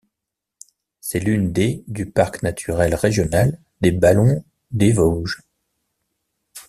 C'est 0.99 1.19
l'une 1.19 1.53
des 1.53 1.83
du 1.87 2.09
parc 2.09 2.41
naturel 2.41 2.95
régional 2.95 3.59
des 3.81 3.91
Ballons 3.91 4.43
des 4.71 4.93
Vosges. 4.93 5.43